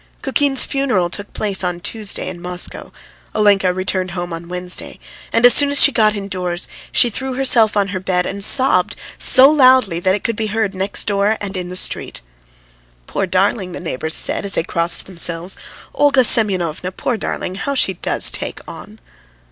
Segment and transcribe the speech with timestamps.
[0.23, 2.91] Kukin's funeral took place on Tuesday in Moscow,
[3.35, 4.97] Olenka returned home on Wednesday,
[5.31, 8.95] and as soon as she got indoors, she threw herself on her bed and sobbed
[9.19, 12.21] so loudly that it could be heard next door, and in the street.
[13.05, 15.55] "Poor darling!" the neighbours said, as they crossed themselves.
[15.93, 17.53] "Olga Semyonovna, poor darling!
[17.53, 18.99] How she does take on!"